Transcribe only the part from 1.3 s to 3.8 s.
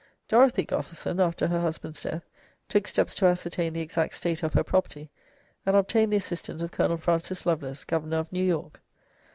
her husband's death, took steps to ascertain